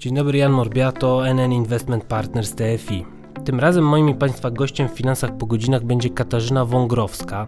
[0.00, 3.04] Dzień dobry, Jan Morbiato, NN Investment Partners TFI.
[3.44, 7.46] Tym razem moim i Państwa gościem w Finansach po godzinach będzie Katarzyna Wągrowska.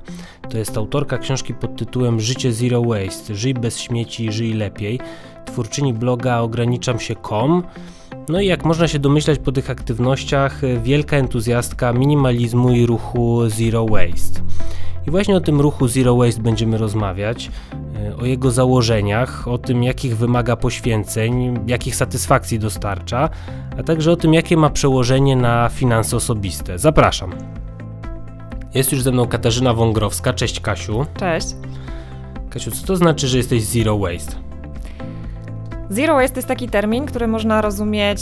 [0.51, 3.35] To jest autorka książki pod tytułem Życie Zero Waste.
[3.35, 5.01] Żyj bez śmieci, żyj lepiej.
[5.45, 7.63] Twórczyni bloga ograniczam się.com.
[8.29, 13.87] No i jak można się domyślać po tych aktywnościach, wielka entuzjastka minimalizmu i ruchu Zero
[13.87, 14.41] Waste.
[15.07, 17.51] I właśnie o tym ruchu Zero Waste będziemy rozmawiać,
[17.97, 23.29] e, o jego założeniach, o tym, jakich wymaga poświęceń, jakich satysfakcji dostarcza,
[23.79, 26.79] a także o tym, jakie ma przełożenie na finanse osobiste.
[26.79, 27.33] Zapraszam.
[28.75, 30.33] Jest już ze mną Katarzyna Wągrowska.
[30.33, 31.07] Cześć Kasiu.
[31.19, 31.47] Cześć.
[32.51, 34.52] Kasiu, co to znaczy, że jesteś Zero Waste?
[35.93, 38.21] Zero waste to jest taki termin, który można rozumieć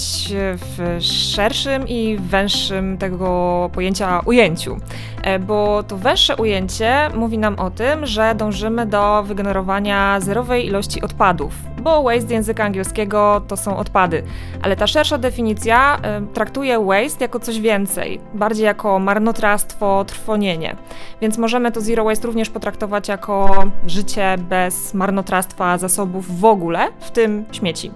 [0.56, 0.98] w
[1.34, 4.76] szerszym i węższym tego pojęcia ujęciu.
[5.22, 11.02] E, bo to węższe ujęcie mówi nam o tym, że dążymy do wygenerowania zerowej ilości
[11.02, 11.52] odpadów,
[11.82, 14.22] bo waste z języka angielskiego to są odpady.
[14.62, 20.76] Ale ta szersza definicja y, traktuje waste jako coś więcej, bardziej jako marnotrawstwo, trwonienie.
[21.20, 27.10] Więc możemy to zero waste również potraktować jako życie bez marnotrawstwa zasobów w ogóle, w
[27.10, 27.90] tym śmieci,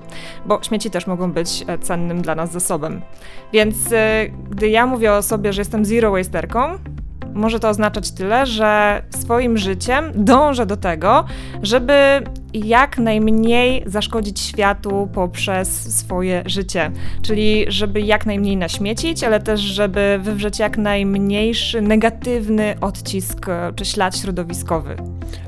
[0.47, 3.01] bo śmieci też mogą być e, cennym dla nas zasobem.
[3.53, 6.79] Więc y, gdy ja mówię o sobie, że jestem zero wasterką,
[7.35, 11.25] może to oznaczać tyle, że swoim życiem dążę do tego,
[11.63, 11.95] żeby
[12.55, 16.91] jak najmniej zaszkodzić światu poprzez swoje życie.
[17.23, 23.47] Czyli żeby jak najmniej naśmiecić, ale też żeby wywrzeć jak najmniejszy negatywny odcisk
[23.77, 24.97] czy ślad środowiskowy.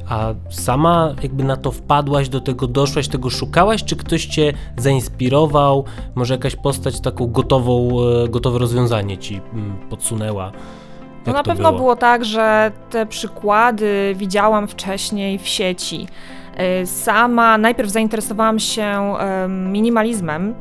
[0.08, 5.84] A sama jakby na to wpadłaś, do tego doszłaś, tego szukałaś, czy ktoś cię zainspirował,
[6.14, 7.88] może jakaś postać taką gotową,
[8.24, 10.52] e, gotowe rozwiązanie ci mm, podsunęła?
[11.27, 11.78] No na pewno było?
[11.78, 16.08] było tak, że te przykłady widziałam wcześniej w sieci.
[16.56, 19.14] E, sama najpierw zainteresowałam się
[19.48, 20.54] minimalizmem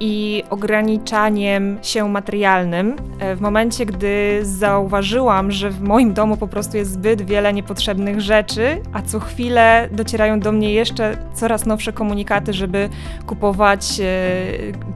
[0.00, 2.96] i ograniczaniem się materialnym.
[3.18, 8.20] E, w momencie, gdy zauważyłam, że w moim domu po prostu jest zbyt wiele niepotrzebnych
[8.20, 12.88] rzeczy, a co chwilę docierają do mnie jeszcze coraz nowsze komunikaty, żeby
[13.26, 14.00] kupować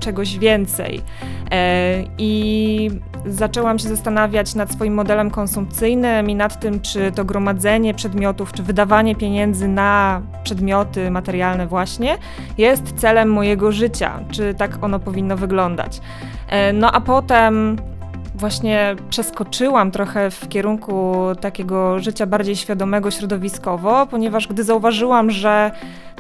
[0.01, 1.03] czegoś więcej.
[2.19, 2.91] I
[3.27, 8.63] zaczęłam się zastanawiać nad swoim modelem konsumpcyjnym i nad tym, czy to gromadzenie przedmiotów, czy
[8.63, 12.19] wydawanie pieniędzy na przedmioty materialne właśnie
[12.59, 16.01] jest celem mojego życia, czy tak ono powinno wyglądać.
[16.49, 17.77] E, no a potem
[18.35, 25.71] właśnie przeskoczyłam trochę w kierunku takiego życia bardziej świadomego środowiskowo, ponieważ gdy zauważyłam, że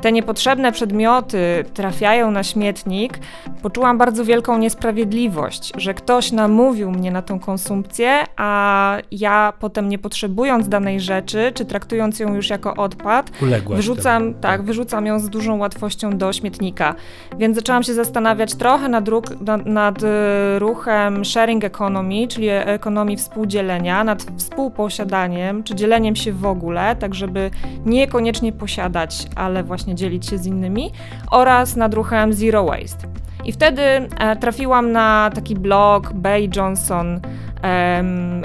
[0.02, 3.18] te niepotrzebne przedmioty trafiają na śmietnik,
[3.62, 9.98] poczułam bardzo wielką niesprawiedliwość, że ktoś namówił mnie na tą konsumpcję, a ja potem nie
[9.98, 15.30] potrzebując danej rzeczy, czy traktując ją już jako odpad, Uległaś wyrzucam, tak, wyrzucam ją z
[15.30, 16.94] dużą łatwością do śmietnika.
[17.38, 23.16] Więc zaczęłam się zastanawiać trochę nad, ruch, nad, nad e, ruchem sharing economy, czyli ekonomii
[23.16, 27.50] współdzielenia, nad współposiadaniem, czy dzieleniem się w ogóle, tak żeby
[27.86, 30.92] niekoniecznie posiadać, ale właśnie właśnie dzielić się z innymi,
[31.30, 33.08] oraz nad ruchem Zero Waste.
[33.44, 37.20] I wtedy e, trafiłam na taki blog Bay Johnson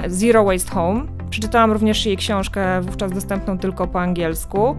[0.06, 1.04] Zero Waste Home.
[1.30, 4.76] Przeczytałam również jej książkę, wówczas dostępną tylko po angielsku.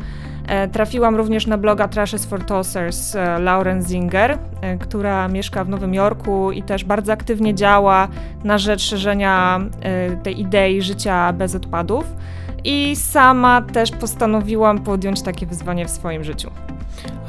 [0.48, 5.70] E, trafiłam również na bloga Trashes for Tossers e, Lauren Zinger, e, która mieszka w
[5.70, 8.08] Nowym Jorku i też bardzo aktywnie działa
[8.44, 12.06] na rzecz szerzenia e, tej idei życia bez odpadów
[12.64, 16.52] i sama też postanowiłam podjąć takie wyzwanie w swoim życiu.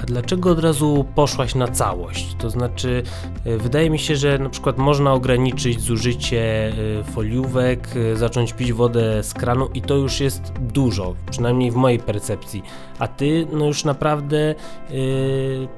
[0.02, 2.34] A dlaczego od razu poszłaś na całość?
[2.38, 3.02] To znaczy,
[3.44, 8.72] e, wydaje mi się, że na przykład można ograniczyć zużycie e, foliówek, e, zacząć pić
[8.72, 12.62] wodę z kranu i to już jest dużo, przynajmniej w mojej percepcji.
[12.98, 14.54] A ty, no już naprawdę.
[14.90, 15.68] Yy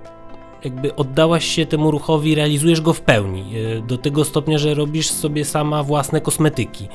[0.64, 3.44] jakby oddałaś się temu ruchowi, realizujesz go w pełni.
[3.86, 6.88] Do tego stopnia, że robisz sobie sama własne kosmetyki.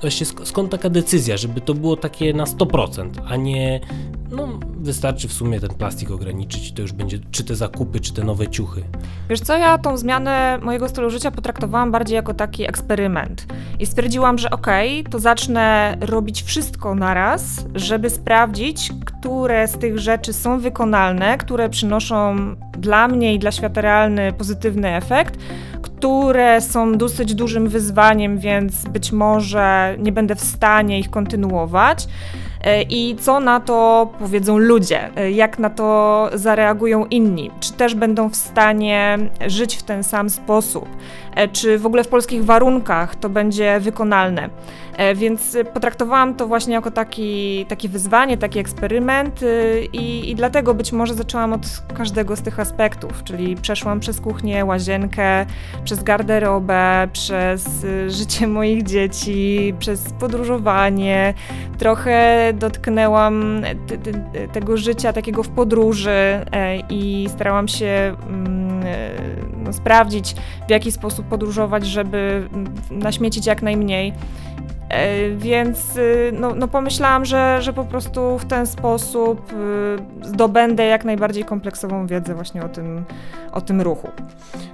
[0.00, 3.80] Właśnie skąd taka decyzja, żeby to było takie na 100%, a nie
[4.88, 8.24] wystarczy w sumie ten plastik ograniczyć i to już będzie czy te zakupy, czy te
[8.24, 8.82] nowe ciuchy.
[9.30, 13.46] Wiesz co, ja tą zmianę mojego stylu życia potraktowałam bardziej jako taki eksperyment
[13.78, 19.98] i stwierdziłam, że okej, okay, to zacznę robić wszystko naraz, żeby sprawdzić, które z tych
[19.98, 22.36] rzeczy są wykonalne, które przynoszą
[22.78, 25.38] dla mnie i dla świata realny pozytywny efekt,
[25.82, 32.08] które są dosyć dużym wyzwaniem, więc być może nie będę w stanie ich kontynuować.
[32.62, 37.94] E, i co na to powiedzą ludzie, e, jak na to zareagują inni, czy też
[37.94, 40.88] będą w stanie żyć w ten sam sposób,
[41.34, 44.48] e, czy w ogóle w polskich warunkach to będzie wykonalne.
[45.14, 49.40] Więc potraktowałam to właśnie jako taki, takie wyzwanie, taki eksperyment
[49.92, 54.64] i, i dlatego być może zaczęłam od każdego z tych aspektów, czyli przeszłam przez kuchnię,
[54.64, 55.46] łazienkę,
[55.84, 61.34] przez garderobę, przez życie moich dzieci, przez podróżowanie,
[61.78, 63.62] trochę dotknęłam
[64.52, 69.10] tego życia takiego w podróży e, i starałam się mm, e,
[69.64, 70.34] no, sprawdzić,
[70.68, 72.48] w jaki sposób podróżować, żeby
[72.90, 74.12] naśmiecić jak najmniej.
[74.88, 79.52] E, więc y, no, no, pomyślałam, że, że po prostu w ten sposób
[80.22, 83.04] y, zdobędę jak najbardziej kompleksową wiedzę właśnie o tym,
[83.52, 84.08] o tym ruchu.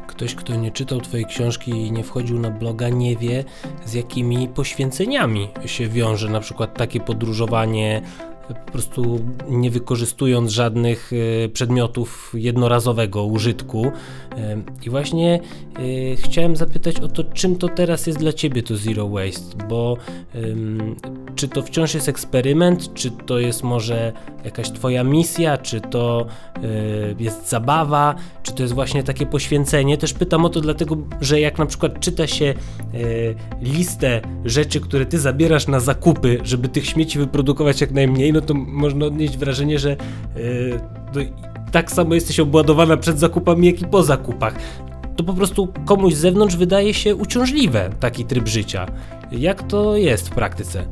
[0.07, 3.45] Ktoś, kto nie czytał Twojej książki i nie wchodził na bloga, nie wie,
[3.85, 8.03] z jakimi poświęceniami się wiąże na przykład takie podróżowanie
[8.49, 11.11] po prostu nie wykorzystując żadnych
[11.45, 13.87] e, przedmiotów jednorazowego użytku.
[13.87, 14.57] E,
[14.87, 19.09] I właśnie e, chciałem zapytać o to, czym to teraz jest dla Ciebie to Zero
[19.09, 19.97] Waste, bo
[21.35, 24.13] czy to wciąż jest eksperyment, czy to jest może
[24.45, 26.27] jakaś Twoja misja, czy to
[27.19, 29.99] jest zabawa, czy to jest właśnie takie poświęcenie.
[29.99, 32.55] Też pytam o to dlatego, że jak na przykład czyta się
[33.63, 38.55] listę rzeczy, które Ty zabierasz na zakupy, żeby tych śmieci wyprodukować jak najmniej, no to
[38.55, 39.97] można odnieść wrażenie, że
[40.37, 41.29] yy,
[41.73, 44.55] tak samo jesteś obładowana przed zakupami, jak i po zakupach.
[45.17, 48.87] To po prostu komuś z zewnątrz wydaje się uciążliwe taki tryb życia.
[49.33, 50.85] Jak to jest w praktyce?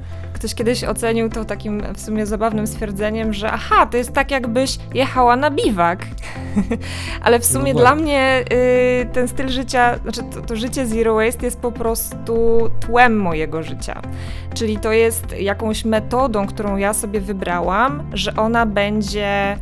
[0.42, 4.78] Ktoś kiedyś ocenił to takim w sumie zabawnym stwierdzeniem, że aha, to jest tak jakbyś
[4.94, 6.06] jechała na biwak.
[7.24, 8.44] Ale w sumie no dla mnie
[9.02, 13.62] y, ten styl życia, znaczy to, to życie zero waste jest po prostu tłem mojego
[13.62, 14.02] życia.
[14.54, 19.58] Czyli to jest jakąś metodą, którą ja sobie wybrałam, że ona będzie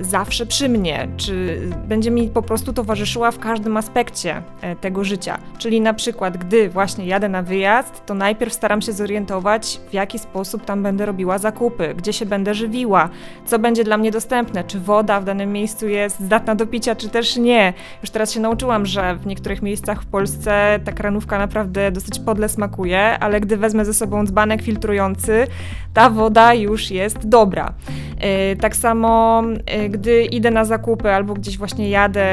[0.00, 5.38] zawsze przy mnie, czy będzie mi po prostu towarzyszyła w każdym aspekcie e, tego życia.
[5.58, 10.18] Czyli na przykład, gdy właśnie jadę na wyjazd, to najpierw staram się zorientować, w jaki
[10.18, 13.08] sposób tam będę robiła zakupy, gdzie się będę żywiła,
[13.46, 17.08] co będzie dla mnie dostępne, czy woda w danym miejscu jest zdatna do picia, czy
[17.08, 17.72] też nie.
[18.02, 22.48] Już teraz się nauczyłam, że w niektórych miejscach w Polsce ta kranówka naprawdę dosyć podle
[22.48, 25.46] smakuje, ale gdy wezmę ze sobą dzbanek filtrujący,
[25.94, 27.72] ta woda już jest dobra.
[28.20, 32.26] E, tak samo, e, gdy idę na zakupy albo gdzieś właśnie jadę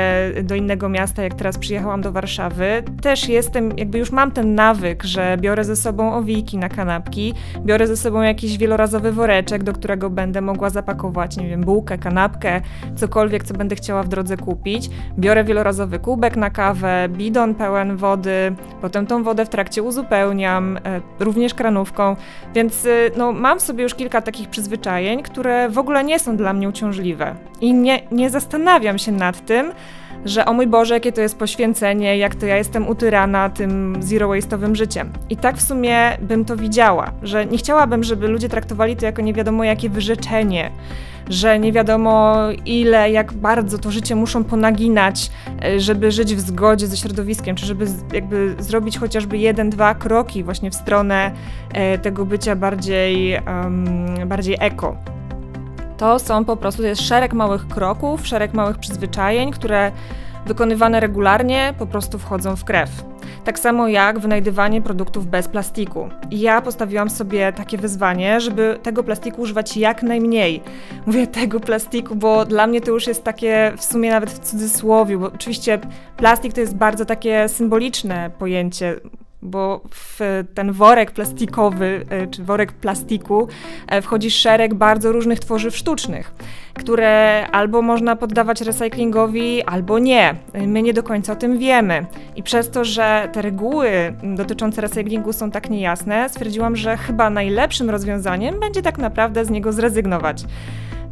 [0.44, 5.04] do innego miasta, jak teraz przyjechałam do Warszawy, też jestem, jakby już mam ten nawyk,
[5.04, 7.34] że biorę ze sobą owiki na kanapki,
[7.66, 12.62] biorę ze sobą jakiś wielorazowy woreczek, do którego będę mogła zapakować, nie wiem, bułkę, kanapkę,
[12.96, 14.90] cokolwiek, co będę chciała w drodze kupić.
[15.20, 21.02] Biorę wielorazowy kubek na kawę, bidon pełen wody, potem tą wodę w trakcie uzupełniam, e,
[21.20, 22.16] również kranówką,
[22.56, 22.88] więc
[23.18, 26.97] no, mam sobie już kilka takich przyzwyczajeń, które w ogóle nie są dla mnie uciążliwe.
[27.62, 29.72] I nie, nie zastanawiam się nad tym,
[30.26, 34.30] że o mój Boże, jakie to jest poświęcenie, jak to ja jestem utyrana tym zero
[34.30, 35.10] waste'owym życiem.
[35.30, 39.22] I tak w sumie bym to widziała, że nie chciałabym, żeby ludzie traktowali to jako
[39.22, 40.72] nie wiadomo jakie wyrzeczenie,
[41.30, 42.36] że nie wiadomo
[42.66, 45.32] ile, jak bardzo to życie muszą ponaginać,
[45.64, 50.44] e, żeby żyć w zgodzie ze środowiskiem, czy żeby jakby zrobić chociażby jeden, dwa kroki
[50.44, 51.32] właśnie w stronę
[51.74, 54.98] e, tego bycia bardziej, um, bardziej eko.
[55.98, 59.92] To są po prostu, to jest szereg małych kroków, szereg małych przyzwyczajeń, które
[60.46, 62.90] wykonywane regularnie po prostu wchodzą w krew.
[63.44, 66.10] Tak samo jak wynajdywanie produktów bez plastiku.
[66.32, 70.62] ja postawiłam sobie takie wyzwanie, żeby tego plastiku używać jak najmniej.
[71.06, 75.18] Mówię tego plastiku, bo dla mnie to już jest takie w sumie nawet w cudzysłowie,
[75.18, 75.80] bo oczywiście
[76.18, 78.96] plastik to jest bardzo takie symboliczne pojęcie
[79.42, 83.48] bo w ten worek plastikowy, e, czy worek plastiku
[83.88, 86.34] e, wchodzi szereg bardzo różnych tworzyw sztucznych,
[86.74, 90.36] które albo można poddawać recyklingowi, albo nie.
[90.68, 92.06] My nie do końca o tym wiemy.
[92.36, 93.90] I przez to, że te reguły
[94.24, 99.74] dotyczące recyklingu są tak niejasne, stwierdziłam, że chyba najlepszym rozwiązaniem będzie tak naprawdę z niego
[99.74, 100.44] zrezygnować.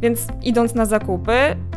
[0.02, 1.32] Więc idąc na zakupy,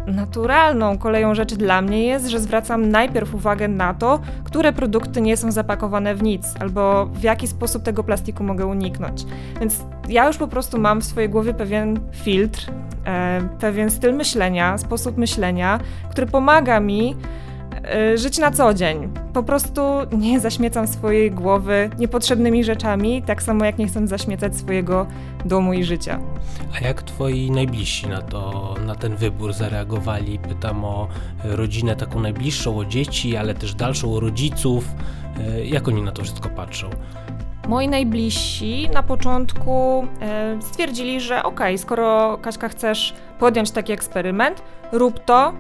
[0.08, 5.38] naturalną koleją rzeczy dla mnie jest, że zwracam najpierw uwagę na to, które produkty nie
[5.38, 9.26] są zapakowane w nic, albo w jaki sposób tego plastiku mogę uniknąć.
[9.60, 12.72] Więc ja już po prostu mam w swojej głowie pewien filtr,
[13.06, 17.16] e, pewien styl myślenia, sposób myślenia, który pomaga mi
[18.16, 19.10] żyć na co dzień.
[19.34, 25.08] Po prostu nie zaśmiecam swojej głowy niepotrzebnymi rzeczami, tak samo jak nie chcę zaśmiecać swojego
[25.46, 26.20] domu i życia.
[26.76, 30.40] A jak twoi najbliżsi na to, na ten wybór zareagowali?
[30.40, 31.08] Pytam o
[31.44, 34.86] rodzinę taką najbliższą, o dzieci, ale też dalszą, o rodziców.
[35.58, 36.90] Y, jak oni na to wszystko patrzą?
[37.70, 44.64] moi najbliżsi na początku e, stwierdzili, że okej, okay, skoro Kaśka chcesz podjąć taki eksperyment,
[44.92, 45.54] rób to,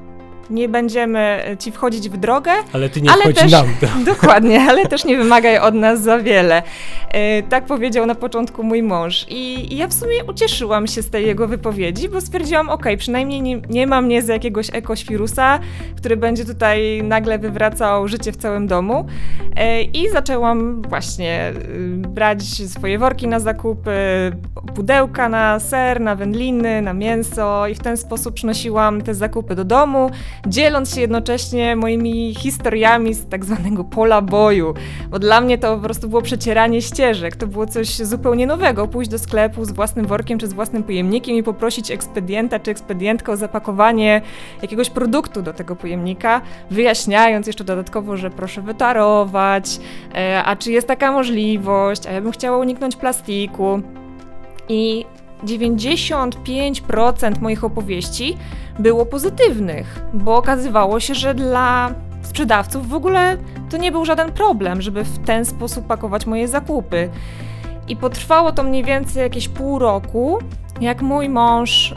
[0.49, 2.51] nie będziemy ci wchodzić w drogę.
[2.73, 3.65] Ale ty nie ale też, nam.
[4.05, 6.63] Dokładnie, ale też nie wymagaj od nas za wiele.
[7.09, 9.25] E, tak powiedział na początku mój mąż.
[9.29, 13.41] I, I, ja w sumie ucieszyłam się z tej jego wypowiedzi, bo stwierdziłam, ok, przynajmniej
[13.41, 15.59] nie, nie ma mnie za jakiegoś ekoświrusa,
[15.97, 19.05] który będzie tutaj nagle wywracał życie w całym domu.
[19.55, 23.91] E, I zaczęłam właśnie y, brać swoje worki na zakupy,
[24.75, 29.63] pudełka na ser, na wędliny, na mięso i w ten sposób przynosiłam te zakupy do
[29.63, 30.11] domu
[30.47, 34.73] dzieląc się jednocześnie moimi historiami z tak zwanego pola boju,
[35.09, 39.11] bo dla mnie to po prostu było przecieranie ścieżek, to było coś zupełnie nowego, pójść
[39.11, 43.37] do sklepu z własnym workiem czy z własnym pojemnikiem i poprosić ekspedienta czy ekspedientkę o
[43.37, 44.21] zapakowanie
[44.61, 46.41] jakiegoś produktu do tego pojemnika,
[46.71, 49.79] wyjaśniając jeszcze dodatkowo, że proszę wytarować,
[50.15, 53.81] e, a czy jest taka możliwość, a ja bym chciała uniknąć plastiku.
[54.69, 55.05] I
[55.43, 58.37] 95% moich opowieści
[58.79, 63.37] było pozytywnych, bo okazywało się, że dla sprzedawców w ogóle
[63.69, 67.09] to nie był żaden problem, żeby w ten sposób pakować moje zakupy.
[67.87, 70.39] I potrwało to mniej więcej jakieś pół roku,
[70.81, 71.93] jak mój mąż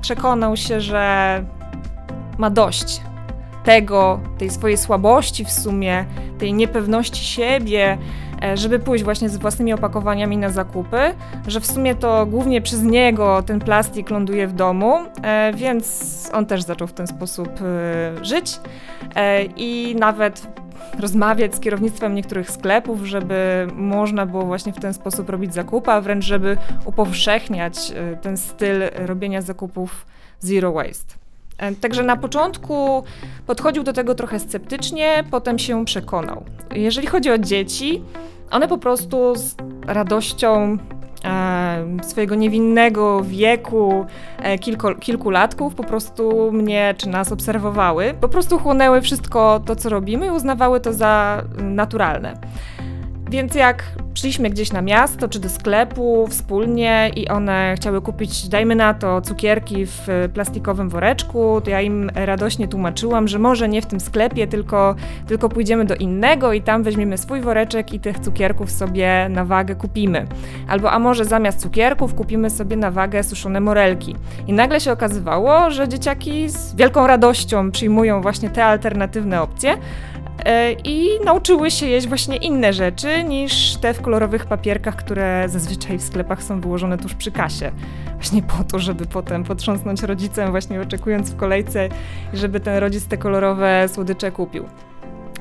[0.00, 1.44] przekonał się, że
[2.38, 3.00] ma dość
[3.64, 6.04] tego, tej swojej słabości w sumie,
[6.38, 7.98] tej niepewności siebie,
[8.54, 10.98] żeby pójść właśnie z własnymi opakowaniami na zakupy,
[11.46, 16.46] że w sumie to głównie przez niego ten plastik ląduje w domu, e, więc on
[16.46, 18.60] też zaczął w ten sposób e, żyć
[19.56, 20.46] i nawet
[21.00, 26.00] rozmawiać z kierownictwem niektórych sklepów, żeby można było właśnie w ten sposób robić zakupy, a
[26.00, 27.92] wręcz żeby upowszechniać
[28.22, 30.06] ten styl robienia zakupów
[30.40, 31.27] zero waste.
[31.80, 33.04] Także na początku
[33.46, 36.44] podchodził do tego trochę sceptycznie, potem się przekonał.
[36.74, 38.02] Jeżeli chodzi o dzieci,
[38.50, 39.54] one po prostu z
[39.86, 40.78] radością
[41.24, 44.06] e, swojego niewinnego wieku,
[44.38, 48.14] e, kilku, kilkulatków, po prostu mnie czy nas obserwowały.
[48.20, 52.34] Po prostu chłonęły wszystko to, co robimy i uznawały to za naturalne.
[53.30, 58.74] Więc jak szliśmy gdzieś na miasto czy do sklepu wspólnie i one chciały kupić, dajmy
[58.74, 63.86] na to, cukierki w plastikowym woreczku, to ja im radośnie tłumaczyłam, że może nie w
[63.86, 64.94] tym sklepie, tylko,
[65.26, 69.74] tylko pójdziemy do innego i tam weźmiemy swój woreczek i tych cukierków sobie na wagę
[69.74, 70.26] kupimy.
[70.68, 74.16] Albo a może zamiast cukierków kupimy sobie na wagę suszone morelki.
[74.46, 79.78] I nagle się okazywało, że dzieciaki z wielką radością przyjmują właśnie te alternatywne opcje,
[80.17, 80.17] E,
[80.84, 86.02] i nauczyły się jeść właśnie inne rzeczy niż te w kolorowych papierkach, które zazwyczaj w
[86.02, 87.72] sklepach są wyłożone tuż przy kasie.
[88.14, 91.88] Właśnie po to, żeby potem potrząsnąć rodzicem, właśnie oczekując w kolejce,
[92.32, 94.64] żeby ten rodzic te kolorowe słodycze kupił.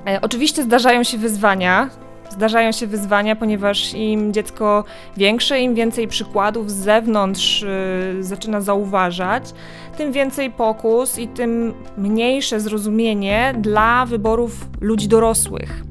[0.07, 1.89] E, oczywiście zdarzają się wyzwania,
[2.29, 4.83] zdarzają się wyzwania, ponieważ im dziecko
[5.17, 9.53] większe, im więcej przykładów z zewnątrz yy, zaczyna zauważać,
[9.97, 15.83] tym więcej pokus i tym mniejsze zrozumienie dla wyborów ludzi dorosłych.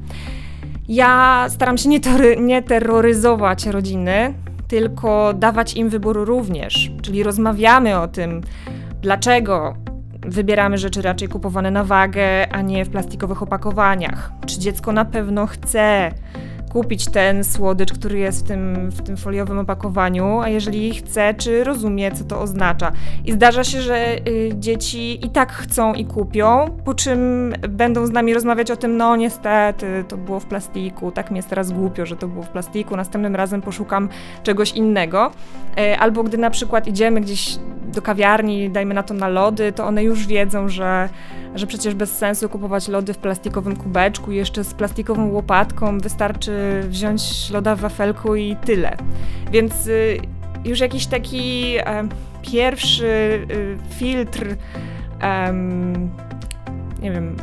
[0.88, 2.00] Ja staram się nie,
[2.38, 4.34] nie terroryzować rodziny,
[4.68, 8.40] tylko dawać im wybór również, czyli rozmawiamy o tym,
[9.02, 9.76] dlaczego
[10.26, 14.32] wybieramy rzeczy raczej kupowane na wagę, a nie w plastikowych opakowaniach.
[14.46, 16.10] Czy dziecko na pewno chce
[16.76, 21.64] kupić ten słodycz, który jest w tym, w tym foliowym opakowaniu, a jeżeli chce, czy
[21.64, 22.92] rozumie, co to oznacza.
[23.24, 28.10] I zdarza się, że y, dzieci i tak chcą i kupią, po czym będą z
[28.10, 32.06] nami rozmawiać o tym, no niestety, to było w plastiku, tak mi jest teraz głupio,
[32.06, 34.08] że to było w plastiku, następnym razem poszukam
[34.42, 35.30] czegoś innego.
[35.78, 39.86] Y, albo gdy na przykład idziemy gdzieś do kawiarni, dajmy na to na lody, to
[39.86, 41.08] one już wiedzą, że,
[41.54, 47.50] że przecież bez sensu kupować lody w plastikowym kubeczku, jeszcze z plastikową łopatką, wystarczy wziąć
[47.50, 48.96] loda w wafelku i tyle.
[49.52, 50.18] Więc y,
[50.64, 52.08] już jakiś taki e,
[52.42, 53.06] pierwszy
[53.50, 54.56] y, filtr,
[57.02, 57.36] nie wiem,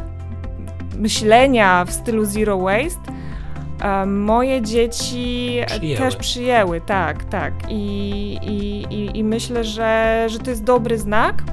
[0.97, 3.13] myślenia w stylu zero waste
[4.07, 5.97] Moje dzieci przyjęły.
[5.97, 7.53] też przyjęły, tak, tak.
[7.69, 7.79] I,
[8.43, 11.43] i, i, i myślę, że, że to jest dobry znak.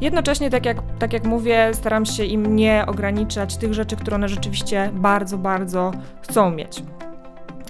[0.00, 4.28] Jednocześnie, tak jak, tak jak mówię, staram się im nie ograniczać tych rzeczy, które one
[4.28, 6.82] rzeczywiście bardzo, bardzo chcą mieć.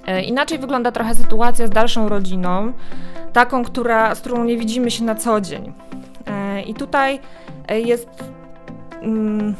[0.07, 2.73] E, inaczej wygląda trochę sytuacja z dalszą rodziną,
[3.33, 5.73] taką, która, z którą nie widzimy się na co dzień.
[6.27, 7.19] E, I tutaj
[7.67, 8.09] e, jest.
[9.01, 9.55] Mm,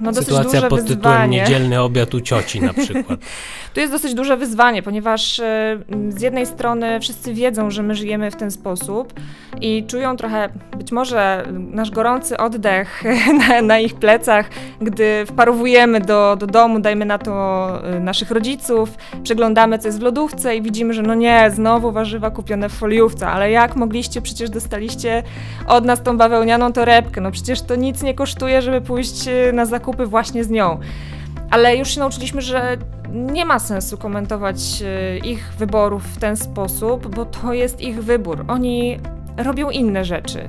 [0.00, 1.40] no, Sytuacja pod tytułem wyzwanie.
[1.40, 3.20] niedzielny obiad u cioci na przykład.
[3.74, 8.30] Tu jest dosyć duże wyzwanie, ponieważ e, z jednej strony wszyscy wiedzą, że my żyjemy
[8.30, 9.12] w ten sposób
[9.60, 13.02] i czują trochę być może nasz gorący oddech
[13.48, 17.32] na, na ich plecach, gdy wparowujemy do, do domu, dajmy na to
[17.84, 18.90] e, naszych rodziców,
[19.22, 23.26] przeglądamy co jest w lodówce i widzimy, że no nie, znowu warzywa kupione w foliówce,
[23.26, 25.22] ale jak mogliście, przecież dostaliście
[25.66, 29.66] od nas tą bawełnianą torebkę, no przecież to nic nie kosztuje, żeby pójść e, na
[29.66, 30.80] zakupy właśnie z nią.
[31.50, 32.76] Ale już się nauczyliśmy, że
[33.12, 38.44] nie ma sensu komentować e, ich wyborów w ten sposób, bo to jest ich wybór.
[38.48, 38.98] Oni
[39.36, 40.48] robią inne rzeczy.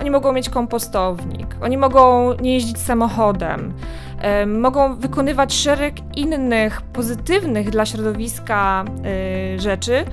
[0.00, 3.72] Oni mogą mieć kompostownik, oni mogą nie jeździć samochodem,
[4.20, 10.04] e, mogą wykonywać szereg innych pozytywnych dla środowiska e, rzeczy.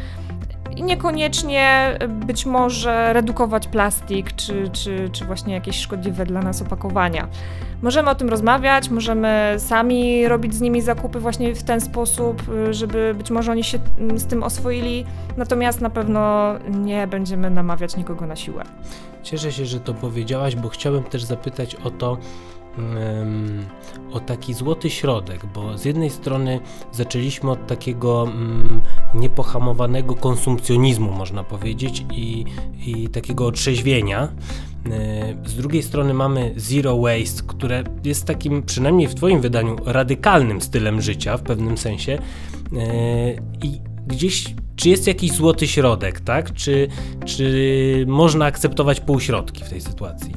[0.82, 7.28] I niekoniecznie być może redukować plastik, czy, czy, czy właśnie jakieś szkodliwe dla nas opakowania.
[7.82, 13.16] Możemy o tym rozmawiać, możemy sami robić z nimi zakupy właśnie w ten sposób, żeby
[13.18, 15.06] być może oni się mm, z tym oswoili,
[15.38, 18.64] natomiast na pewno nie będziemy namawiać nikogo na siłę.
[19.24, 22.18] Cieszę się, że to powiedziałaś, bo chciałem też zapytać o to,
[24.12, 26.60] o taki złoty środek, bo z jednej strony
[26.92, 28.82] zaczęliśmy od takiego mm,
[29.16, 32.46] niepohamowanego konsumpcjonizmu, można powiedzieć, i,
[32.86, 34.28] i takiego otrzeźwienia.
[34.92, 40.62] E, Z drugiej strony mamy zero waste, które jest takim, przynajmniej w Twoim wydaniu, radykalnym
[40.62, 42.14] stylem życia w pewnym sensie.
[42.14, 46.54] E, I gdzieś, czy jest jakiś złoty środek, tak?
[46.54, 46.88] Czy,
[47.26, 50.34] czy można akceptować półśrodki w tej sytuacji?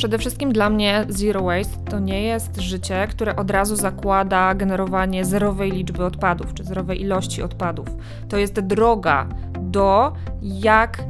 [0.00, 5.24] Przede wszystkim dla mnie zero waste to nie jest życie, które od razu zakłada generowanie
[5.24, 7.88] zerowej liczby odpadów czy zerowej ilości odpadów.
[8.28, 9.26] To jest droga
[9.60, 11.04] do jak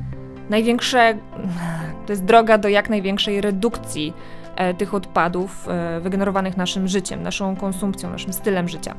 [0.49, 1.14] największej,
[2.06, 4.12] to jest droga do jak największej redukcji
[4.79, 8.95] tych odpadów e, wygenerowanych naszym życiem, naszą konsumpcją, naszym stylem życia.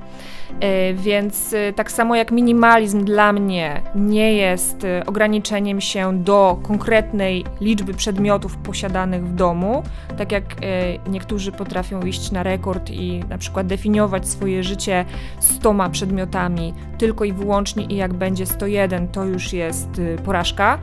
[0.60, 6.60] E, Więc e, tak samo jak minimalizm dla mnie nie jest e, ograniczeniem się do
[6.64, 9.84] konkretnej liczby przedmiotów posiadanych w domu,
[10.18, 15.06] tak jak e, niektórzy potrafią iść na rekord i na przykład definiować swoje życie
[15.40, 20.80] 100 przedmiotami tylko i wyłącznie i jak będzie 101 to już jest e, porażka.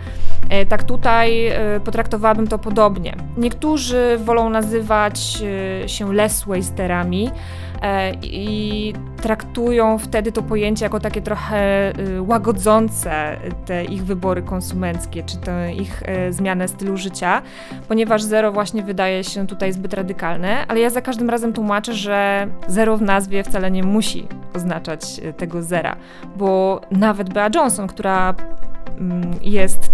[0.51, 3.17] E, Tak tutaj e, potraktowałabym to podobnie.
[3.37, 5.43] Niektórzy wolą nazywać
[5.85, 7.31] e, się less wasterami
[7.83, 15.23] e, i traktują wtedy to pojęcie jako takie trochę e, łagodzące te ich wybory konsumenckie,
[15.23, 17.43] czy tę ich e, zmianę stylu życia,
[17.89, 22.47] ponieważ zero właśnie wydaje się tutaj zbyt radykalne, ale ja za każdym razem tłumaczę, że
[22.67, 25.97] zero w nazwie wcale nie musi oznaczać e, tego zera,
[26.37, 28.35] bo nawet Bea Johnson, która
[28.99, 29.91] mm, jest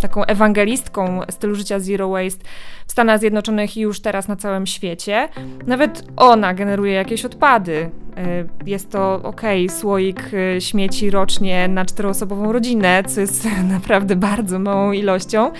[0.00, 2.44] taką ewangelistką stylu życia zero waste
[2.86, 5.28] w Stanach Zjednoczonych i już teraz na całym świecie.
[5.66, 7.90] Nawet ona generuje jakieś odpady.
[8.18, 14.58] Y, Jest to ok, słoik y, śmieci rocznie na czteroosobową rodzinę, co jest naprawdę bardzo
[14.58, 15.50] małą ilością,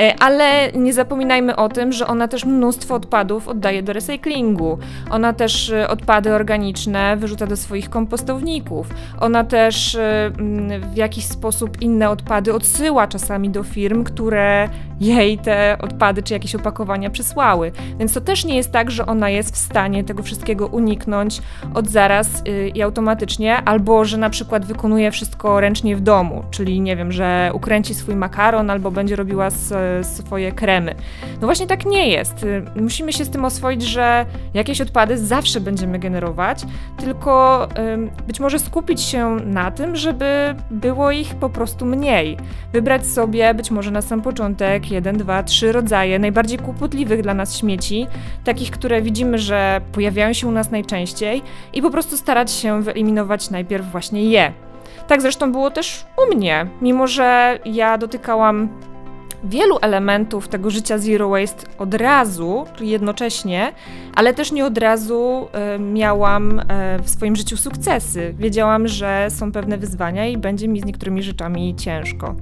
[0.00, 4.78] Y, ale nie zapominajmy o tym, że ona też mnóstwo odpadów oddaje do recyklingu.
[5.10, 8.86] Ona też odpady organiczne wyrzuca do swoich kompostowników.
[9.20, 14.68] Ona też mm, w jakiś sposób inne odpady odsyła czasami do firm, które
[15.00, 17.72] jej te odpady czy jakieś opakowania przysłały.
[17.98, 21.42] Więc to też nie jest tak, że ona jest w stanie tego wszystkiego uniknąć
[21.74, 26.80] od zaraz y, i automatycznie, albo że na przykład wykonuje wszystko ręcznie w domu, czyli
[26.80, 29.48] nie wiem, że ukręci swój makaron albo będzie robiła
[30.02, 30.94] swoje kremy.
[31.40, 32.44] No właśnie tak nie jest.
[32.44, 36.62] Y, Musimy się z tym oswoić, że jakieś odpady zawsze będziemy generować,
[36.98, 37.68] tylko
[38.26, 42.36] być może skupić się na tym, żeby było ich po prostu mniej.
[42.72, 47.56] Wybrać sobie być może na sam początek jeden, dwa, trzy rodzaje najbardziej kłopotliwych dla nas
[47.56, 48.06] śmieci,
[48.44, 53.50] takich, które widzimy, że pojawiają się u nas najczęściej i po prostu starać się wyeliminować
[53.50, 54.52] najpierw właśnie je.
[55.08, 58.68] Tak zresztą było też u mnie, mimo że ja dotykałam
[59.44, 63.72] wielu elementów tego życia zero waste od razu, jednocześnie,
[64.14, 68.34] ale też nie od razu e, miałam e, w swoim życiu sukcesy.
[68.38, 72.34] Wiedziałam, że są pewne wyzwania i będzie mi z niektórymi rzeczami ciężko.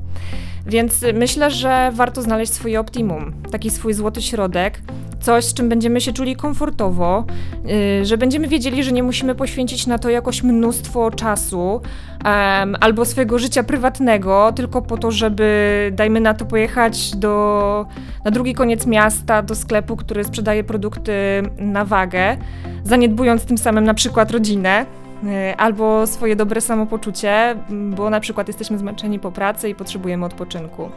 [0.68, 4.80] Więc myślę, że warto znaleźć swoje optimum, taki swój złoty środek,
[5.20, 7.24] coś, z czym będziemy się czuli komfortowo,
[7.64, 11.80] yy, że będziemy wiedzieli, że nie musimy poświęcić na to jakoś mnóstwo czasu
[12.24, 17.86] em, albo swojego życia prywatnego, tylko po to, żeby, dajmy na to, pojechać do,
[18.24, 21.12] na drugi koniec miasta, do sklepu, który sprzedaje produkty
[21.58, 22.36] na wagę,
[22.84, 24.86] zaniedbując tym samym na przykład rodzinę.
[25.24, 30.90] Y, Albo swoje dobre samopoczucie, bo na przykład jesteśmy zmęczeni po pracy i potrzebujemy odpoczynku.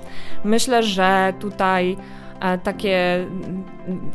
[0.43, 1.97] Myślę, że tutaj
[2.63, 3.27] takie,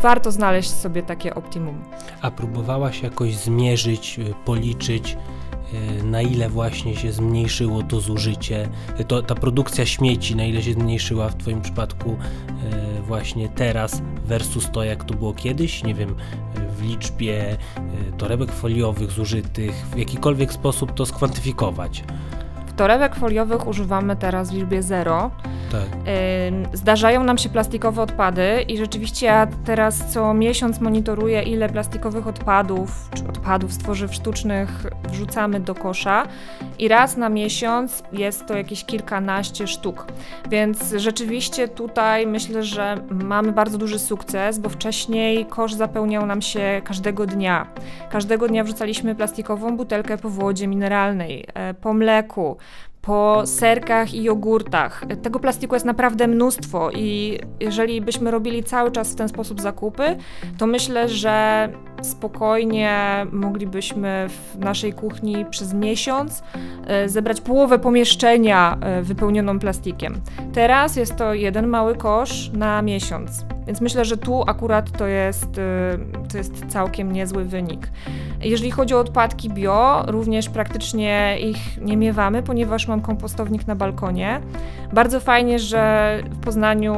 [0.00, 1.84] warto znaleźć sobie takie optimum.
[2.22, 5.16] A próbowałaś jakoś zmierzyć, y, policzyć,
[6.04, 8.68] na ile właśnie się zmniejszyło to zużycie,
[9.00, 12.16] y, to, ta produkcja śmieci, na ile się zmniejszyła w Twoim przypadku
[13.06, 16.14] właśnie teraz versus to, jak to było kiedyś, nie wiem,
[16.78, 17.56] w liczbie
[18.18, 22.04] torebek foliowych zużytych, w jakikolwiek sposób to skwantyfikować.
[22.76, 25.30] Torebek foliowych używamy teraz w liczbie zero.
[25.72, 25.86] Tak.
[26.72, 33.10] Zdarzają nam się plastikowe odpady i rzeczywiście ja teraz co miesiąc monitoruję, ile plastikowych odpadów
[33.14, 36.26] czy odpadów z tworzyw sztucznych wrzucamy do kosza
[36.78, 40.06] i raz na miesiąc jest to jakieś kilkanaście sztuk.
[40.50, 46.82] Więc rzeczywiście tutaj myślę, że mamy bardzo duży sukces, bo wcześniej kosz zapełniał nam się
[46.84, 47.66] każdego dnia.
[48.10, 52.56] Każdego dnia wrzucaliśmy plastikową butelkę po wodzie mineralnej, e, po mleku,
[53.06, 55.04] po serkach i jogurtach.
[55.22, 60.16] Tego plastiku jest naprawdę mnóstwo i jeżeli byśmy robili cały czas w ten sposób zakupy,
[60.58, 61.68] to myślę, że
[62.02, 66.42] spokojnie moglibyśmy w naszej kuchni przez miesiąc
[66.86, 70.20] e, zebrać połowę pomieszczenia e, wypełnioną plastikiem.
[70.52, 73.44] Teraz jest to jeden mały kosz na miesiąc.
[73.66, 77.88] Więc myślę, że tu akurat to jest, y, to jest całkiem niezły wynik.
[78.42, 84.40] Jeżeli chodzi o odpadki bio, również praktycznie ich nie miewamy, ponieważ mam kompostownik na balkonie.
[84.92, 86.94] Bardzo fajnie, że w Poznaniu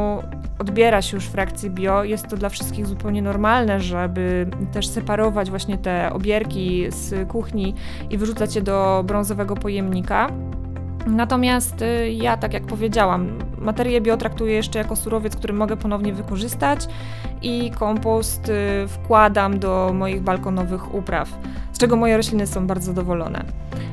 [0.58, 2.04] odbiera się już frakcję bio.
[2.04, 7.74] Jest to dla wszystkich zupełnie normalne, żeby też separować właśnie te obierki z kuchni
[8.10, 10.30] i wyrzucać je do brązowego pojemnika.
[11.06, 16.12] Natomiast y, ja, tak jak powiedziałam, materię bio traktuję jeszcze jako surowiec, który mogę ponownie
[16.12, 16.86] wykorzystać
[17.42, 21.28] i kompost y, wkładam do moich balkonowych upraw,
[21.72, 23.44] z czego moje rośliny są bardzo zadowolone.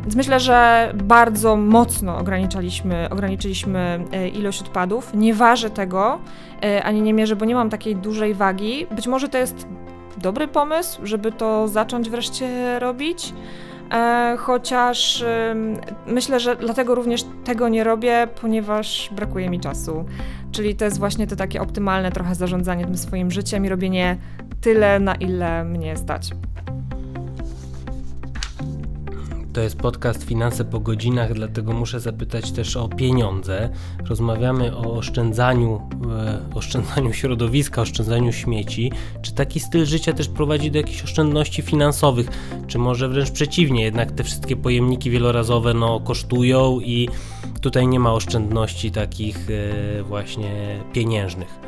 [0.01, 5.13] Więc myślę, że bardzo mocno ograniczyliśmy, ograniczyliśmy y, ilość odpadów.
[5.13, 6.19] Nie ważę tego,
[6.83, 8.87] ani nie mierzę, bo nie mam takiej dużej wagi.
[8.91, 9.67] Być może to jest
[10.17, 13.33] dobry pomysł, żeby to zacząć wreszcie robić.
[13.91, 15.25] E, chociaż
[16.07, 20.05] myślę, że dlatego również tego nie robię, ponieważ brakuje mi czasu.
[20.51, 24.17] Czyli to jest właśnie to takie optymalne trochę zarządzanie tym swoim życiem i robienie
[24.61, 26.29] tyle, na ile mnie stać.
[29.55, 33.69] To jest podcast Finanse po godzinach, dlatego muszę zapytać też o pieniądze.
[34.09, 38.91] Rozmawiamy o oszczędzaniu, e, oszczędzaniu środowiska, oszczędzaniu śmieci.
[39.21, 42.27] Czy taki styl życia też prowadzi do jakichś oszczędności finansowych?
[42.67, 47.09] Czy może wręcz przeciwnie, jednak te wszystkie pojemniki wielorazowe no, kosztują i
[47.61, 51.64] tutaj nie ma oszczędności takich e, właśnie pieniężnych?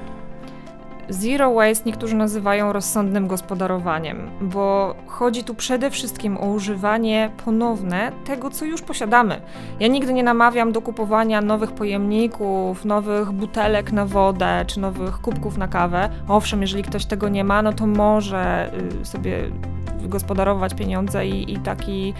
[1.09, 8.49] Zero waste niektórzy nazywają rozsądnym gospodarowaniem, bo chodzi tu przede wszystkim o używanie ponowne tego,
[8.49, 9.41] co już posiadamy.
[9.79, 15.57] Ja nigdy nie namawiam do kupowania nowych pojemników, nowych butelek na wodę czy nowych kubków
[15.57, 16.09] na kawę.
[16.27, 19.51] Owszem, jeżeli ktoś tego nie ma, no to może y, sobie
[19.97, 22.13] wygospodarować pieniądze i, i taki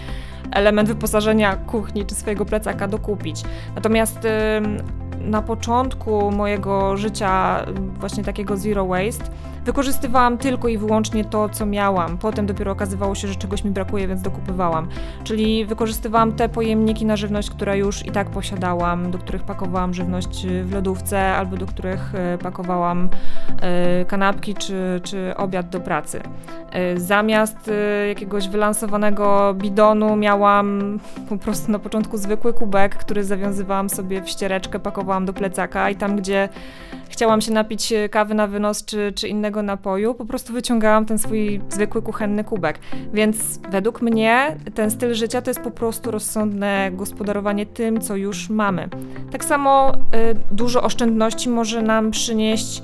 [0.50, 3.42] element wyposażenia kuchni czy swojego plecaka dokupić.
[3.74, 4.18] Natomiast
[5.20, 7.64] na początku mojego życia,
[8.00, 9.24] właśnie takiego zero waste,
[9.68, 12.18] wykorzystywałam tylko i wyłącznie to, co miałam.
[12.18, 14.88] Potem dopiero okazywało się, że czegoś mi brakuje, więc dokupywałam.
[15.24, 20.46] Czyli wykorzystywałam te pojemniki na żywność, które już i tak posiadałam, do których pakowałam żywność
[20.46, 23.08] w lodówce albo do których e, pakowałam
[23.60, 26.20] e, kanapki czy, czy obiad do pracy.
[26.96, 27.70] Zamiast
[28.08, 34.78] jakiegoś wylansowanego bidonu miałam po prostu na początku zwykły kubek, który zawiązywałam sobie w ściereczkę,
[34.78, 36.48] pakowałam do plecaka i tam, gdzie
[37.08, 41.60] chciałam się napić kawy na wynos czy, czy innego napoju, po prostu wyciągałam ten swój
[41.68, 42.78] zwykły kuchenny kubek.
[43.12, 48.50] Więc według mnie ten styl życia to jest po prostu rozsądne gospodarowanie tym, co już
[48.50, 48.88] mamy.
[49.30, 49.98] Tak samo y,
[50.50, 52.82] dużo oszczędności może nam przynieść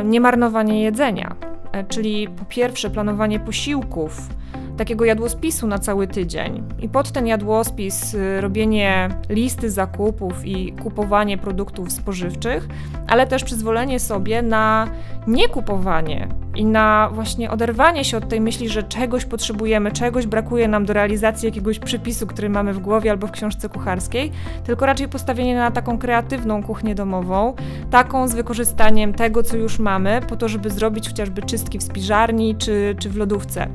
[0.00, 1.36] y, niemarnowanie jedzenia,
[1.80, 4.28] y, czyli po pierwsze planowanie posiłków,
[4.76, 6.62] takiego jadłospisu na cały tydzień.
[6.78, 12.68] I pod ten jadłospis y, robienie listy zakupów i kupowanie produktów spożywczych,
[13.06, 14.88] ale też przyzwolenie sobie na
[15.26, 20.84] niekupowanie i na właśnie oderwanie się od tej myśli, że czegoś potrzebujemy, czegoś brakuje nam
[20.84, 24.32] do realizacji jakiegoś przepisu, który mamy w głowie albo w książce kucharskiej,
[24.64, 27.54] tylko raczej postawienie na taką kreatywną kuchnię domową,
[27.90, 32.56] taką z wykorzystaniem tego, co już mamy, po to, żeby zrobić chociażby czystki w spiżarni
[32.56, 33.68] czy, czy w lodówce.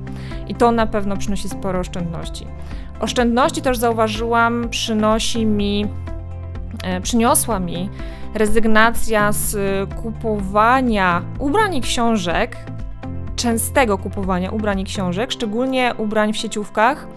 [0.48, 2.46] I to na pewno przynosi sporo oszczędności.
[3.00, 5.88] Oszczędności też zauważyłam, przynosi mi,
[6.84, 7.90] e, przyniosła mi
[8.34, 9.58] rezygnacja z
[10.02, 12.58] kupowania ubrań i książek,
[13.36, 17.08] częstego kupowania ubrań i książek, szczególnie ubrań w sieciówkach.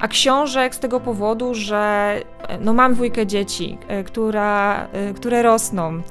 [0.00, 2.14] a książek z tego powodu, że
[2.60, 6.02] no mam dwójkę dzieci, która, które rosną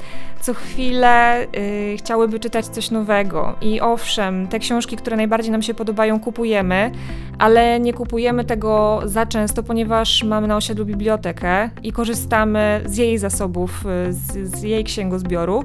[0.46, 3.56] co chwilę y, chciałyby czytać coś nowego.
[3.62, 6.92] I owszem, te książki, które najbardziej nam się podobają, kupujemy,
[7.40, 13.18] ale nie kupujemy tego za często, ponieważ mamy na osiedlu bibliotekę i korzystamy z jej
[13.18, 15.64] zasobów, y, z, z jej księgozbioru,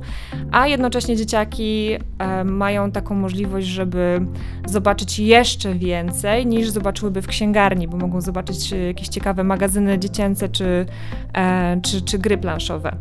[0.52, 1.94] a jednocześnie dzieciaki
[2.40, 4.20] y, mają taką możliwość, żeby
[4.66, 10.48] zobaczyć jeszcze więcej niż zobaczyłyby w księgarni, bo mogą zobaczyć y, jakieś ciekawe magazyny dziecięce
[10.48, 10.86] czy,
[11.34, 12.96] e, czy, czy gry planszowe.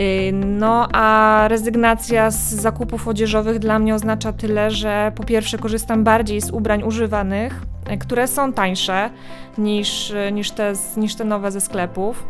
[0.00, 6.04] Y, no a rezygnacja z zakupów odzieżowych dla mnie oznacza tyle, że po pierwsze korzystam
[6.04, 9.10] bardziej z ubrań używanych, y, które są tańsze
[9.58, 12.24] niż, y, niż, te, niż te nowe ze sklepów.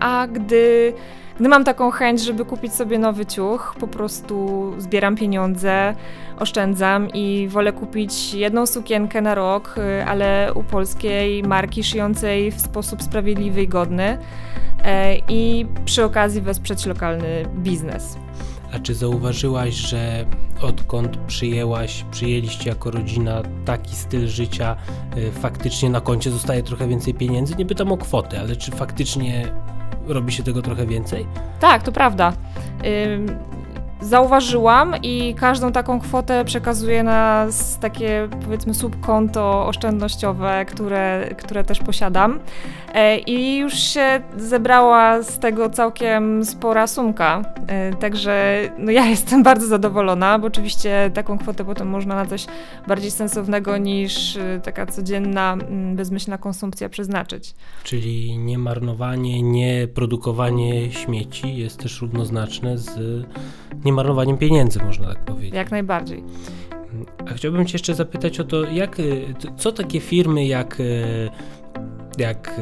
[0.00, 0.92] A gdy,
[1.40, 5.94] gdy mam taką chęć, żeby kupić sobie nowy ciuch, po prostu zbieram pieniądze,
[6.38, 9.74] oszczędzam i wolę kupić jedną sukienkę na rok,
[10.06, 14.18] ale u polskiej marki szyjącej w sposób sprawiedliwy i godny
[15.28, 18.16] i przy okazji wesprzeć lokalny biznes.
[18.72, 20.24] A czy zauważyłaś, że
[20.62, 24.76] odkąd przyjęłaś, przyjęliście jako rodzina taki styl życia,
[25.16, 27.54] e, faktycznie na koncie zostaje trochę więcej pieniędzy?
[27.56, 29.48] Nie pytam o kwotę, ale czy faktycznie
[30.06, 31.26] robi się tego trochę więcej?
[31.60, 32.32] Tak, to prawda
[34.02, 37.46] zauważyłam i każdą taką kwotę przekazuję na
[37.80, 42.40] takie powiedzmy subkonto oszczędnościowe, które, które też posiadam.
[42.94, 47.42] E, I już się zebrała z tego całkiem spora sumka.
[47.66, 52.46] E, także no ja jestem bardzo zadowolona, bo oczywiście taką kwotę potem można na coś
[52.88, 55.56] bardziej sensownego niż e, taka codzienna,
[55.94, 57.54] bezmyślna konsumpcja przeznaczyć.
[57.84, 62.98] Czyli nie marnowanie, nie produkowanie śmieci jest też równoznaczne z
[63.84, 65.54] nie marnowaniem pieniędzy, można tak powiedzieć.
[65.54, 66.24] Jak najbardziej.
[67.30, 68.96] A chciałbym Cię jeszcze zapytać o to, jak,
[69.56, 70.78] co takie firmy jak,
[72.18, 72.60] jak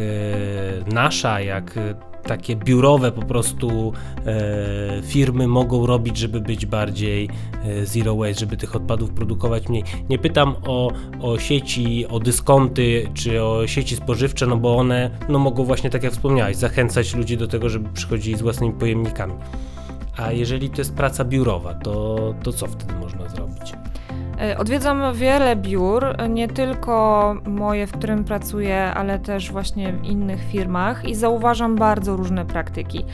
[0.87, 1.75] nasza, jak
[2.23, 3.93] takie biurowe po prostu
[4.27, 7.29] e, firmy mogą robić, żeby być bardziej
[7.65, 9.85] e, zero waste, żeby tych odpadów produkować mniej.
[10.09, 15.39] Nie pytam o, o sieci, o dyskonty czy o sieci spożywcze, no bo one no,
[15.39, 19.35] mogą właśnie, tak jak wspomniałeś, zachęcać ludzi do tego, żeby przychodzili z własnymi pojemnikami.
[20.23, 23.75] A jeżeli to jest praca biurowa, to, to co wtedy można zrobić?
[24.41, 30.41] E, odwiedzam wiele biur, nie tylko moje, w którym pracuję, ale też właśnie w innych
[30.53, 33.05] firmach i zauważam bardzo różne praktyki.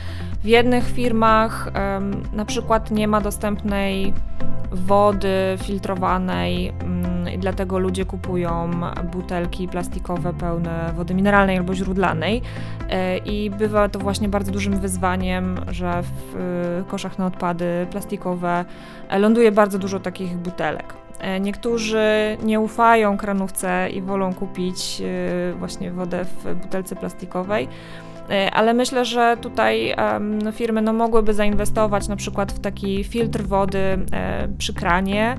[0.43, 1.71] W jednych firmach
[2.33, 4.13] na przykład nie ma dostępnej
[4.71, 7.06] wody filtrowanej um,
[7.37, 8.71] i dlatego ludzie kupują
[9.11, 12.41] butelki plastikowe pełne wody mineralnej albo źródlanej
[12.89, 18.65] e, i bywa to właśnie bardzo dużym wyzwaniem, że w e, koszach na odpady plastikowe
[19.19, 20.93] ląduje bardzo dużo takich butelek.
[21.19, 27.67] E, niektórzy nie ufają kranówce i wolą kupić e, właśnie wodę w butelce plastikowej.
[28.29, 29.95] E, ale myślę, że tutaj
[30.53, 34.05] firmy no, mogłyby zainwestować na przykład w taki filtr wody
[34.57, 35.37] przy kranie,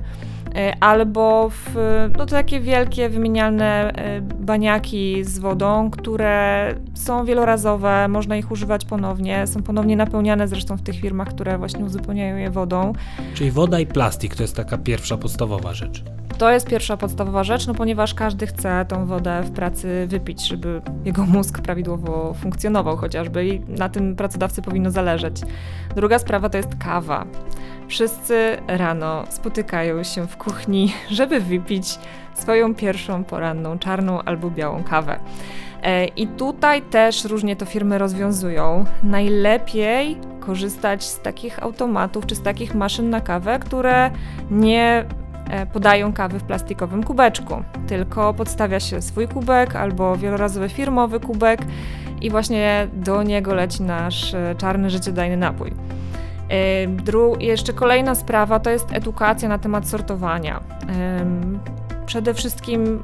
[0.55, 1.75] E, albo w
[2.17, 9.47] no, takie wielkie wymienialne e, baniaki z wodą, które są wielorazowe, można ich używać ponownie,
[9.47, 12.93] są ponownie napełniane zresztą w tych firmach, które właśnie uzupełniają je wodą.
[13.33, 16.03] Czyli woda i plastik to jest taka pierwsza podstawowa rzecz.
[16.37, 20.81] To jest pierwsza podstawowa rzecz, no ponieważ każdy chce tą wodę w pracy wypić, żeby
[21.05, 25.41] jego mózg prawidłowo funkcjonował chociażby i na tym pracodawcy powinno zależeć.
[25.95, 27.25] Druga sprawa to jest kawa.
[27.87, 31.99] Wszyscy rano spotykają się w kuchni, żeby wypić
[32.33, 35.19] swoją pierwszą poranną czarną albo białą kawę.
[35.83, 38.85] E, I tutaj też różnie to firmy rozwiązują.
[39.03, 44.11] Najlepiej korzystać z takich automatów czy z takich maszyn na kawę, które
[44.51, 45.05] nie
[45.49, 51.61] e, podają kawy w plastikowym kubeczku, tylko podstawia się swój kubek albo wielorazowy firmowy kubek
[52.21, 55.73] i właśnie do niego leci nasz e, czarny życiodajny napój.
[56.87, 60.63] Dru jeszcze kolejna sprawa to jest edukacja na temat sortowania.
[62.05, 63.03] Przede wszystkim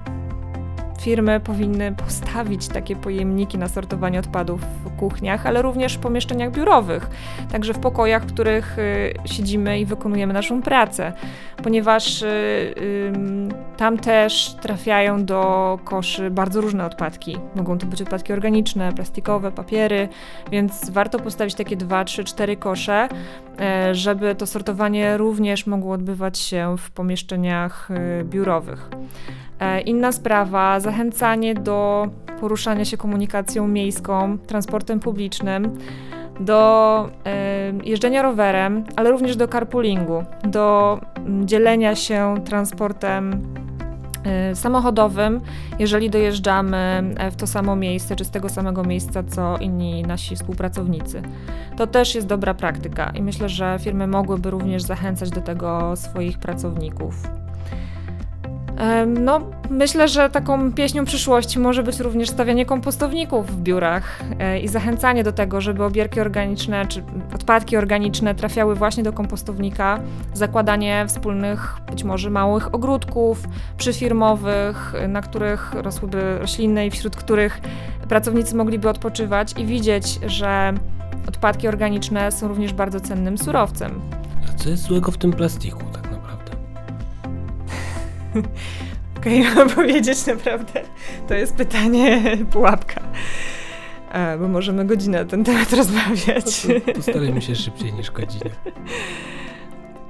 [1.02, 4.62] firmy powinny postawić takie pojemniki na sortowanie odpadów
[4.96, 7.10] kuchniach, ale również w pomieszczeniach biurowych,
[7.52, 11.14] także w pokojach, w których y, siedzimy i wykonujemy naszą pracę,
[11.64, 13.14] ponieważ y,
[13.78, 17.38] tam też trafiają do koszy bardzo różne odpadki.
[17.56, 20.10] Mogą to być odpadki organiczne, plastikowe, papiery,
[20.52, 23.10] więc warto postawić takie dwa, trzy, cztery kosze,
[23.60, 28.90] e, żeby to sortowanie również mogło odbywać się w pomieszczeniach y, biurowych.
[29.60, 32.08] E, inna sprawa, zachęcanie do
[32.40, 35.78] poruszania się komunikacją miejską, transportem publicznym,
[36.40, 43.42] do e, jeżdżenia rowerem, ale również do carpoolingu, do mm, dzielenia się transportem
[44.52, 45.42] Y, samochodowym,
[45.80, 50.36] jeżeli dojeżdżamy e, w to samo miejsce, czy z tego samego miejsca, co inni nasi
[50.36, 51.22] współpracownicy.
[51.78, 56.40] To też jest dobra praktyka i myślę, że firmy mogłyby również zachęcać do tego swoich
[56.40, 57.16] pracowników.
[59.08, 64.68] No, myślę, że taką pieśnią przyszłości może być również stawianie kompostowników w biurach e, i
[64.68, 67.04] zachęcanie do tego, żeby obierki organiczne czy
[67.36, 70.00] odpadki organiczne trafiały właśnie do kompostownika,
[70.34, 73.44] zakładanie wspólnych, być może małych ogródków
[73.78, 77.62] przyfirmowych, na których rosłyby rośliny i wśród których
[78.10, 80.74] pracownicy mogliby odpoczywać i widzieć, że
[81.28, 84.02] odpadki organiczne są również bardzo cennym surowcem.
[84.50, 85.80] A co jest złego w tym plastiku?
[89.18, 90.82] Okej, okay, mam powiedzieć naprawdę.
[91.28, 92.22] To jest pytanie
[92.54, 93.02] pułapka.
[94.12, 96.68] E, bo możemy godzinę na ten temat rozmawiać.
[96.88, 98.50] No Postarajmy się szybciej niż godzinę.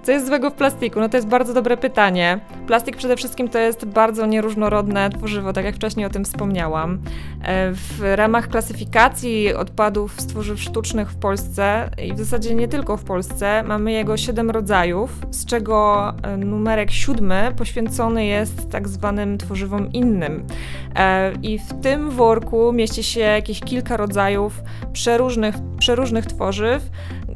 [0.06, 1.00] Co jest złego w plastiku?
[1.00, 2.40] No to jest bardzo dobre pytanie.
[2.68, 7.00] Plastik przede wszystkim to jest bardzo nieróżnorodne tworzywo, tak jak wcześniej o tym wspomniałam.
[7.44, 12.98] E, w ramach klasyfikacji odpadów z tworzyw sztucznych w Polsce i w zasadzie nie tylko
[12.98, 19.38] w Polsce mamy jego siedem rodzajów, z czego e, numerek siódmy poświęcony jest tak zwanym
[19.38, 20.48] tworzywom innym.
[20.96, 24.62] E, I w tym worku mieści się jakieś kilka rodzajów
[24.94, 26.90] przeróżnych, przeróżnych tworzyw,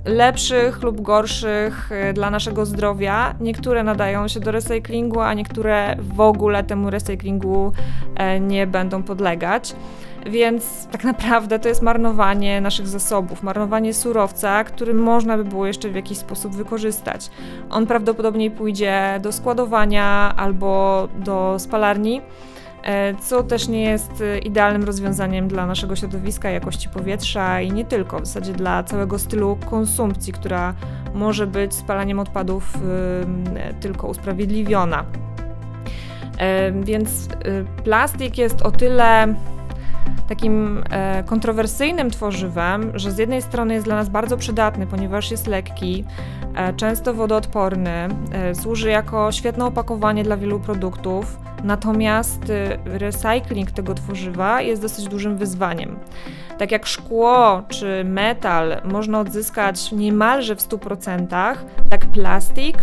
[0.05, 3.35] lepszych lub gorszych y, dla naszego zdrowia.
[3.39, 7.73] Niektóre nadają się do recyklingu, a niektóre w ogóle temu recyklingu
[8.15, 9.75] e, nie będą podlegać.
[10.25, 15.89] Więc tak naprawdę to jest marnowanie naszych zasobów, marnowanie surowca, który można by było jeszcze
[15.89, 17.29] w jakiś sposób wykorzystać.
[17.69, 22.21] On prawdopodobnie pójdzie do składowania albo do spalarni
[23.21, 28.19] co też nie jest e, idealnym rozwiązaniem dla naszego środowiska, jakości powietrza i nie tylko,
[28.19, 30.73] w zasadzie dla całego stylu konsumpcji, która
[31.13, 32.73] może być spalaniem odpadów
[33.79, 35.05] tylko usprawiedliwiona.
[36.37, 37.27] E, więc
[37.83, 39.35] plastik jest o tyle
[40.27, 40.83] takim
[41.25, 46.05] kontrowersyjnym tworzywem, że z jednej strony jest dla nas bardzo przydatny, ponieważ jest lekki,
[46.75, 48.07] często wodoodporny,
[48.53, 52.41] służy jako świetne opakowanie dla wielu produktów, Natomiast
[52.85, 55.99] recykling tego tworzywa jest dosyć dużym wyzwaniem.
[56.59, 61.55] Tak jak szkło czy metal można odzyskać niemalże w 100%,
[61.89, 62.77] tak plastik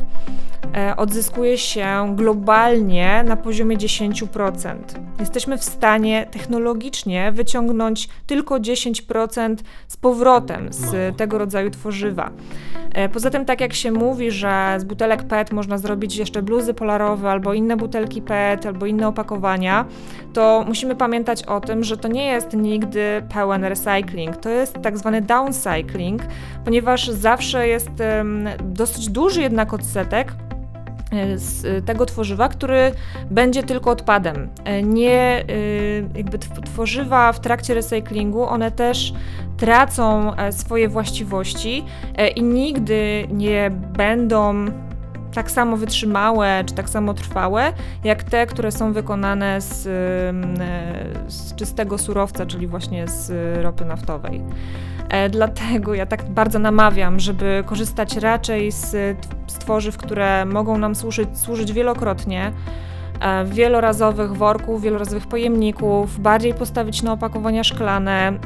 [0.77, 4.77] e, odzyskuje się globalnie na poziomie 10%.
[5.21, 9.57] Jesteśmy w stanie technologicznie wyciągnąć tylko 10%
[9.89, 12.31] z powrotem z tego rodzaju tworzywa.
[12.95, 16.75] E, poza tym, tak jak się mówi, że z butelek PET można zrobić jeszcze bluzy
[16.75, 19.85] polarowe albo inne butelki PET albo inne opakowania,
[20.33, 24.99] to musimy pamiętać o tym, że to nie jest nigdy pełen recycling, to jest tak
[24.99, 26.23] zwany downcycling,
[26.65, 27.91] ponieważ zawsze jest
[28.65, 30.33] dosyć duży jednak odsetek
[31.13, 32.93] e, z tego tworzywa, który
[33.31, 34.49] będzie tylko odpadem.
[34.65, 35.45] E, nie
[36.15, 39.13] jakby tworzywa w trakcie recyklingu, one też
[39.57, 41.85] tracą swoje właściwości
[42.37, 44.67] i nigdy nie będą
[45.37, 47.73] tak samo wytrzymałe czy tak samo trwałe,
[48.05, 49.83] jak te, które są wykonane z,
[51.29, 54.43] z czystego surowca, czyli właśnie z ropy naftowej.
[55.09, 58.91] E, dlatego ja tak bardzo namawiam, żeby korzystać raczej z,
[59.47, 62.53] z tworzyw, które mogą nam służyć, służyć wielokrotnie
[63.21, 68.39] e, wielorazowych worków, wielorazowych pojemników, bardziej postawić na opakowania szklane.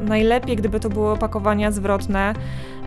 [0.00, 2.34] Najlepiej, gdyby to były opakowania zwrotne,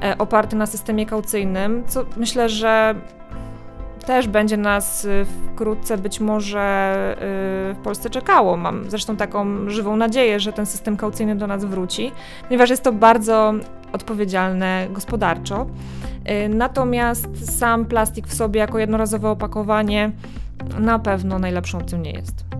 [0.03, 2.95] e, oparte na systemie kaucyjnym, co myślę, że
[4.09, 7.15] też będzie nas y, wkrótce być może
[7.71, 8.57] y, w Polsce czekało.
[8.57, 12.11] Mam zresztą taką żywą nadzieję, że ten system kaucyjny do nas wróci,
[12.47, 13.53] ponieważ jest to bardzo
[13.93, 15.65] odpowiedzialne gospodarczo.
[16.45, 20.11] Y, natomiast sam plastik w sobie jako jednorazowe opakowanie
[20.79, 22.58] na pewno najlepszą opcją nie jest.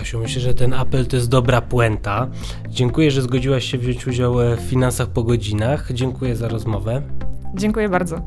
[0.00, 2.28] Kasiu, myślę, że ten apel to jest dobra puenta.
[2.68, 5.92] Dziękuję, że zgodziłaś się wziąć udział w finansach po godzinach.
[5.92, 7.02] Dziękuję za rozmowę.
[7.54, 8.20] Dziękuję bardzo.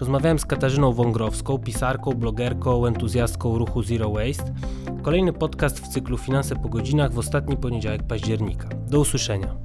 [0.00, 4.54] Rozmawiałem z Katarzyną Wągrowską, pisarką, blogerką, entuzjastką ruchu Zero Waste.
[5.02, 8.68] Kolejny podcast w cyklu Finanse po godzinach w ostatni poniedziałek października.
[8.88, 9.56] Do usłyszenia.